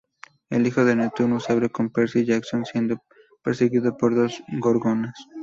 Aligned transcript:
El 0.49 0.65
hijo 0.65 0.83
de 0.83 0.95
Neptuno 0.95 1.39
se 1.39 1.53
abre 1.53 1.69
con 1.69 1.91
Percy 1.91 2.25
Jackson, 2.25 2.65
siendo 2.65 3.03
perseguido 3.43 3.95
por 3.97 4.15
dos 4.15 4.41
Gorgonas. 4.59 5.13